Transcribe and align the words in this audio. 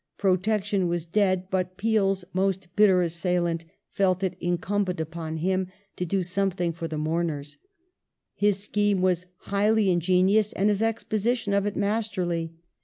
Protection 0.17 0.87
was 0.87 1.05
dead, 1.05 1.47
but 1.51 1.77
Peel's 1.77 2.25
most 2.33 2.75
bitter 2.75 3.03
assailant 3.03 3.65
felt 3.91 4.23
it 4.23 4.35
incumbent 4.39 4.99
upon 4.99 5.37
him 5.37 5.67
to 5.95 6.07
do 6.07 6.23
something 6.23 6.73
for 6.73 6.87
the 6.87 6.95
moumei 6.97 7.41
s. 7.41 7.57
His 8.33 8.57
scheme 8.57 9.01
was 9.03 9.27
highly 9.41 9.91
ingenious 9.91 10.53
and 10.53 10.69
his 10.69 10.81
exposition 10.81 11.53
of 11.53 11.67
it 11.67 11.75
masterly. 11.75 12.51